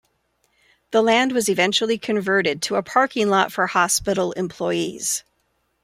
[0.89, 5.23] The land was eventually converted to a parking lot for hospital employees.